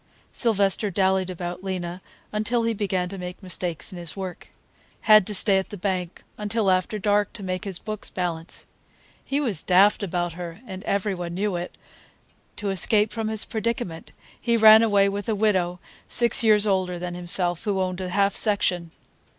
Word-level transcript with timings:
Sylvester 0.31 0.89
dallied 0.89 1.29
about 1.29 1.63
Lena 1.63 2.01
until 2.33 2.63
he 2.63 2.73
began 2.73 3.07
to 3.09 3.19
make 3.19 3.43
mistakes 3.43 3.91
in 3.91 3.99
his 3.99 4.15
work; 4.17 4.47
had 5.01 5.27
to 5.27 5.35
stay 5.35 5.59
at 5.59 5.69
the 5.69 5.77
bank 5.77 6.23
until 6.39 6.71
after 6.71 6.97
dark 6.97 7.31
to 7.33 7.43
make 7.43 7.65
his 7.65 7.77
books 7.77 8.09
balance. 8.09 8.65
He 9.23 9.39
was 9.39 9.61
daft 9.61 10.01
about 10.01 10.33
her, 10.33 10.59
and 10.65 10.83
every 10.85 11.13
one 11.13 11.35
knew 11.35 11.55
it. 11.55 11.77
To 12.55 12.71
escape 12.71 13.13
from 13.13 13.27
his 13.27 13.45
predicament 13.45 14.11
he 14.41 14.57
ran 14.57 14.81
away 14.81 15.07
with 15.07 15.29
a 15.29 15.35
widow 15.35 15.79
six 16.07 16.43
years 16.43 16.65
older 16.65 16.97
than 16.97 17.13
himself, 17.13 17.63
who 17.65 17.79
owned 17.79 18.01
a 18.01 18.09
half 18.09 18.35
section. 18.35 18.89